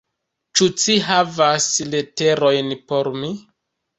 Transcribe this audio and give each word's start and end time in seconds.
Ĉu 0.59 0.67
ci 0.83 0.95
havas 1.07 1.67
leterojn 1.95 2.75
por 2.93 3.13
mi? 3.21 3.33